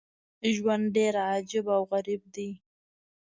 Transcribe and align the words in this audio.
ژوند 0.55 0.85
ډېر 0.95 1.13
عجیب 1.31 1.65
او 1.75 1.81
غریب 1.91 2.23
دی. 2.35 2.49